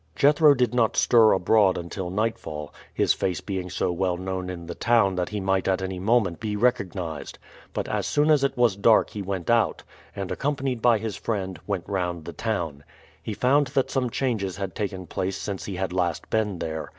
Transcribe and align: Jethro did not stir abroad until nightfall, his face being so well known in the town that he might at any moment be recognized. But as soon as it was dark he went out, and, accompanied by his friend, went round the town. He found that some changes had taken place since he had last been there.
Jethro 0.15 0.55
did 0.55 0.73
not 0.73 0.97
stir 0.97 1.31
abroad 1.31 1.77
until 1.77 2.09
nightfall, 2.09 2.73
his 2.91 3.13
face 3.13 3.39
being 3.39 3.69
so 3.69 3.91
well 3.91 4.17
known 4.17 4.49
in 4.49 4.65
the 4.65 4.73
town 4.73 5.13
that 5.13 5.29
he 5.29 5.39
might 5.39 5.67
at 5.67 5.79
any 5.79 5.99
moment 5.99 6.39
be 6.39 6.55
recognized. 6.55 7.37
But 7.71 7.87
as 7.87 8.07
soon 8.07 8.31
as 8.31 8.43
it 8.43 8.57
was 8.57 8.75
dark 8.75 9.11
he 9.11 9.21
went 9.21 9.51
out, 9.51 9.83
and, 10.15 10.31
accompanied 10.31 10.81
by 10.81 10.97
his 10.97 11.15
friend, 11.17 11.59
went 11.67 11.87
round 11.87 12.25
the 12.25 12.33
town. 12.33 12.83
He 13.21 13.35
found 13.35 13.67
that 13.77 13.91
some 13.91 14.09
changes 14.09 14.57
had 14.57 14.73
taken 14.73 15.05
place 15.05 15.37
since 15.37 15.65
he 15.65 15.75
had 15.75 15.93
last 15.93 16.31
been 16.31 16.57
there. 16.57 16.89